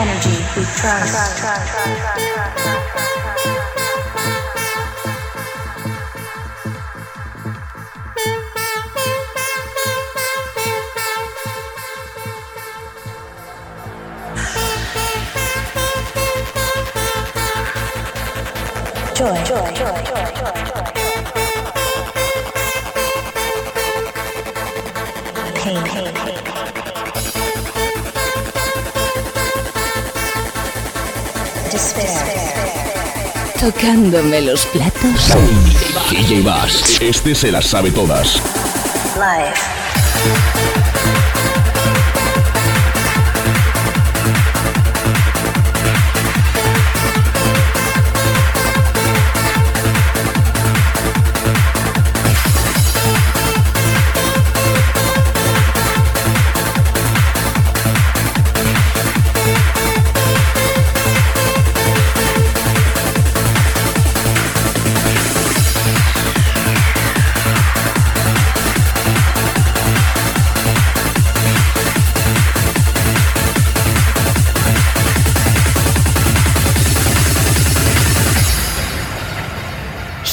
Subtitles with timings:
[0.00, 2.19] Energy we trust.
[33.60, 35.34] Tocándome los platos.
[36.10, 36.98] DJ Bass.
[37.02, 38.40] Este se las sabe todas.
[39.16, 40.69] Life.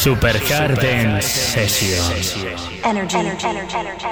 [0.07, 1.99] Super Garden Session.
[2.85, 3.17] Energy.
[3.17, 3.47] Energy.
[3.75, 4.06] Energy.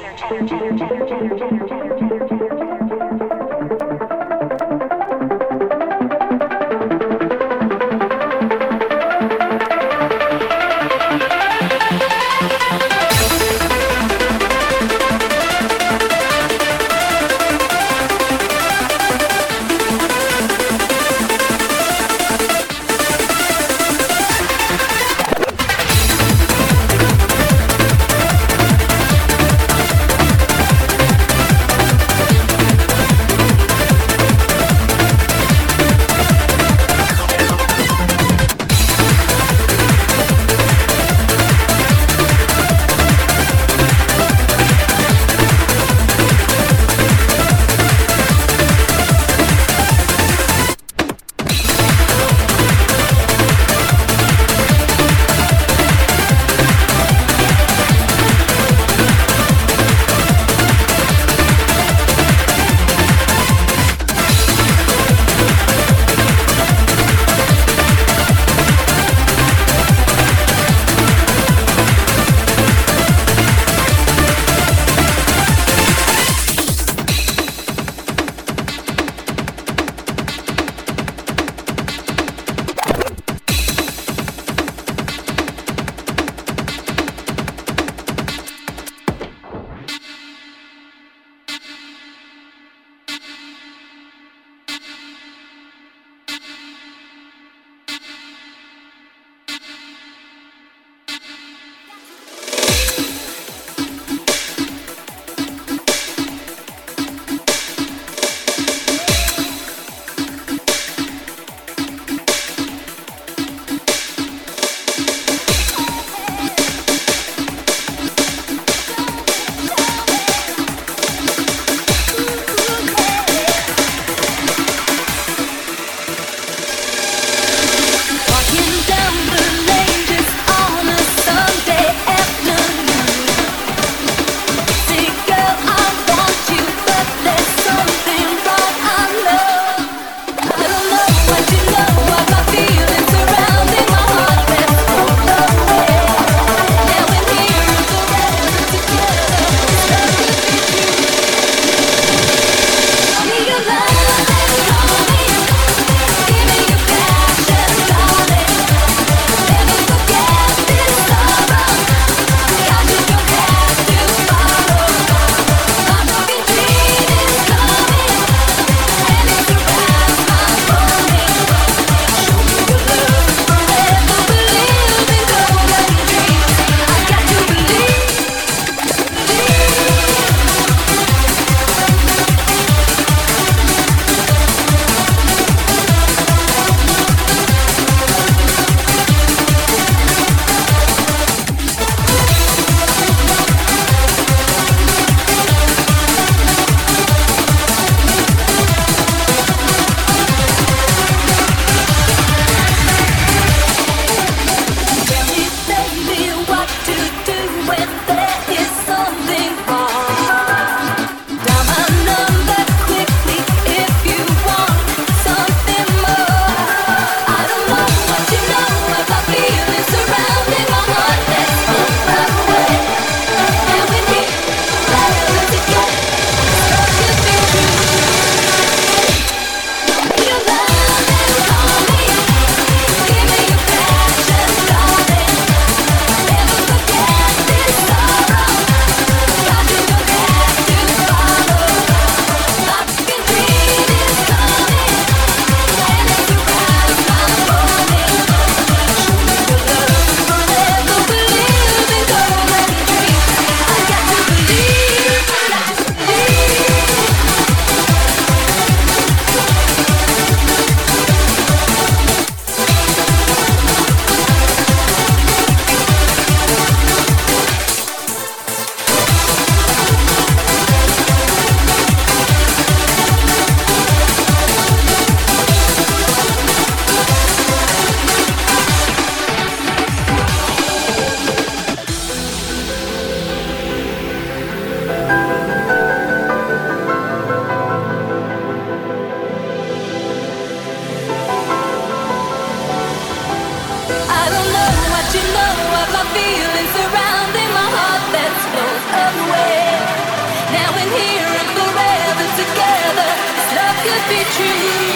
[304.08, 304.95] Super,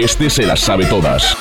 [0.00, 1.36] Este se las sabe todas.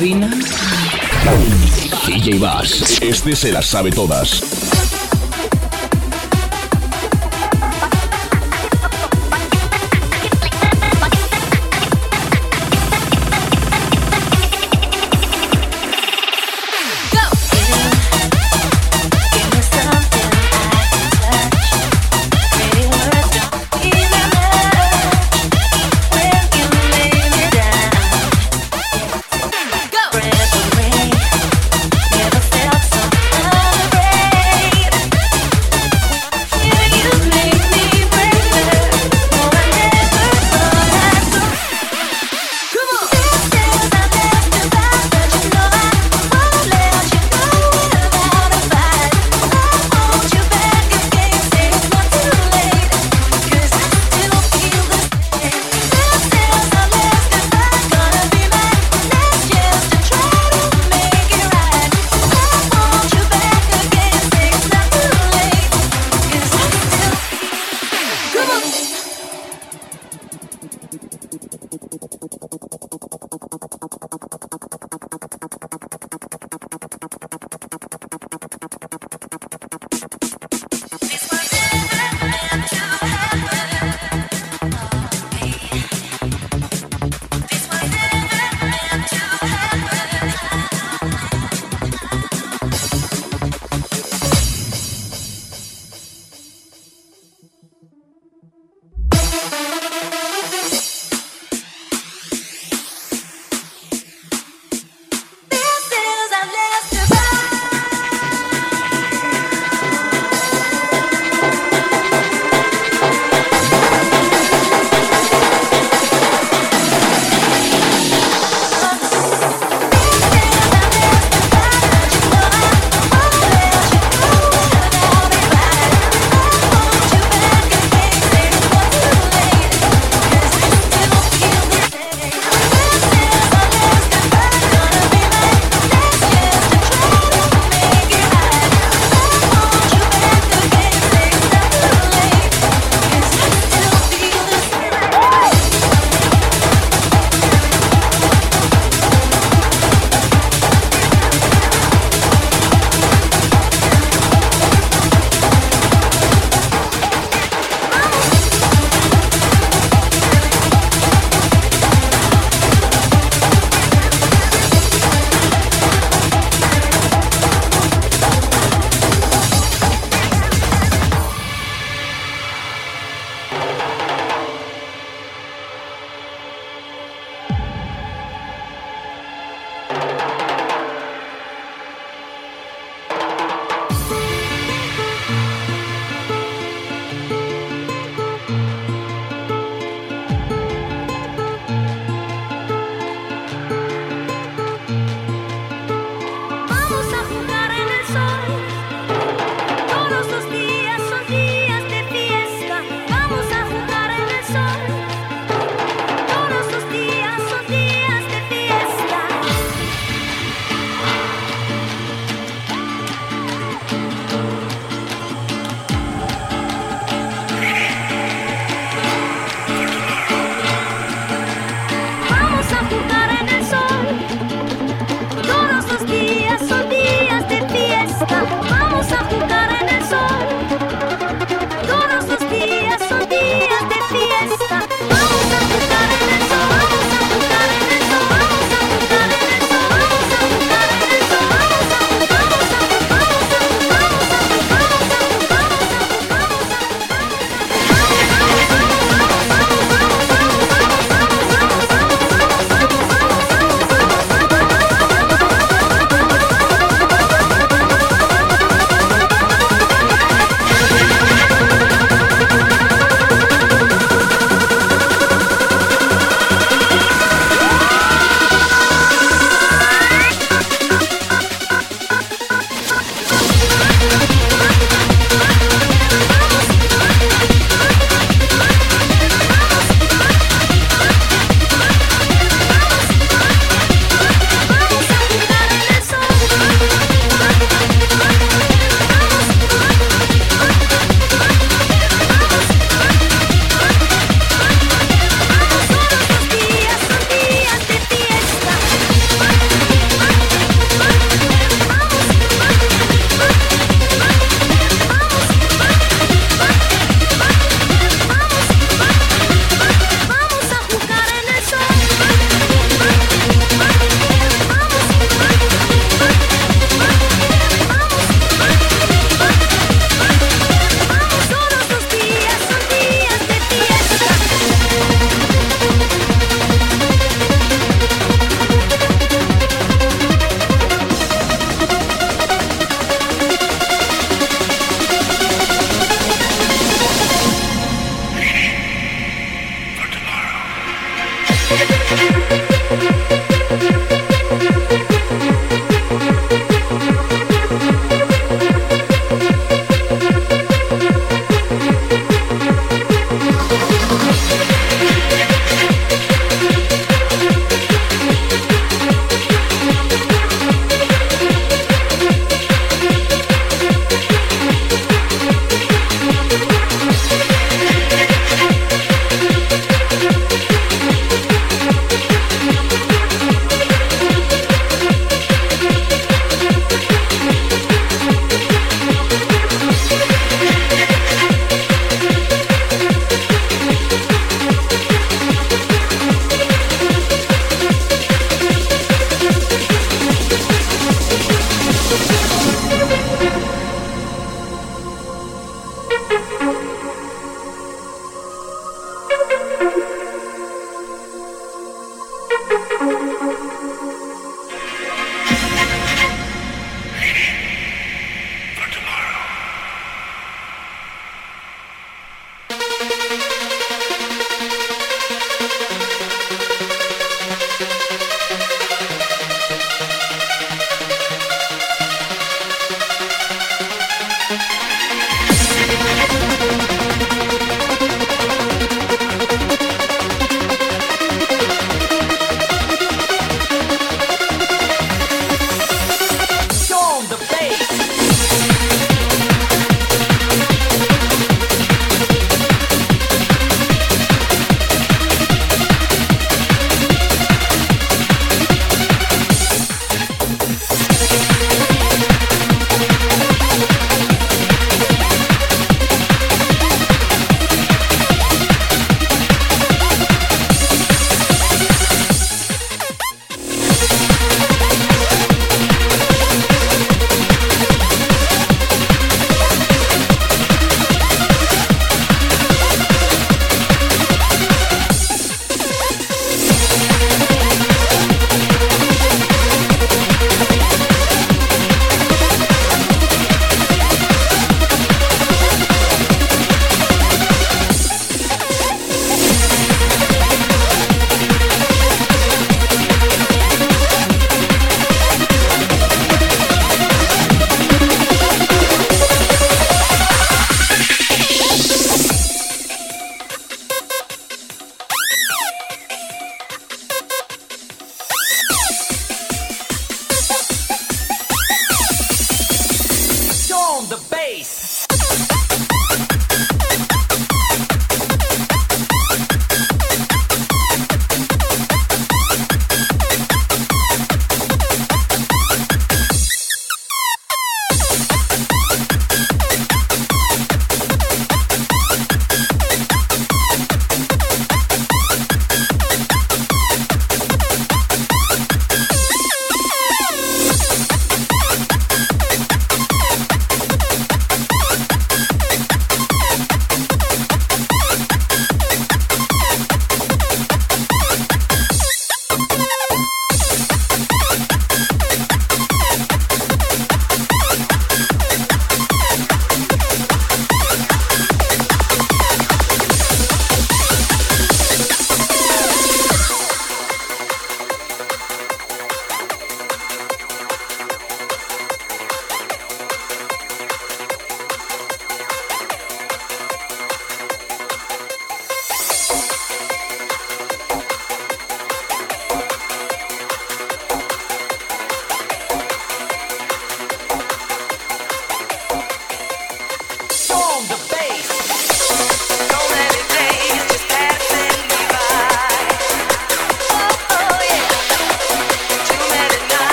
[0.00, 0.30] Cabina,
[2.06, 3.02] DJ Bass.
[3.02, 4.59] Este se las sabe todas.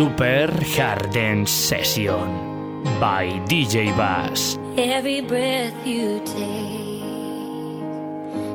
[0.00, 2.28] Super Harden Session
[2.98, 4.56] by DJ Bass.
[4.78, 7.04] Every breath you take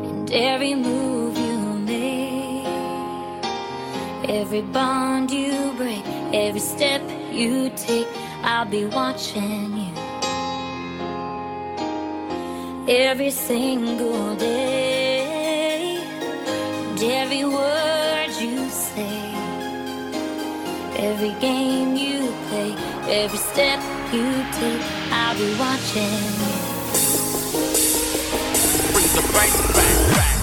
[0.10, 2.66] and every move you make,
[4.28, 8.08] every bond you break, every step you take,
[8.42, 9.94] I'll be watching you.
[12.90, 15.98] Every single day,
[16.90, 18.05] and every word
[21.06, 22.74] Every game you play,
[23.08, 23.80] every step
[24.12, 24.82] you take,
[25.12, 26.02] I'll be watching
[26.42, 26.76] you.
[28.74, 30.35] I know you gonna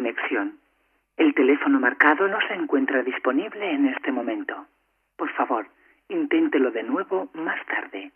[0.00, 0.58] conexión.
[1.18, 4.66] El teléfono marcado no se encuentra disponible en este momento.
[5.14, 5.66] Por favor,
[6.08, 8.10] inténtelo de nuevo más tarde.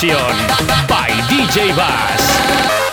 [0.00, 2.87] By DJ Bass.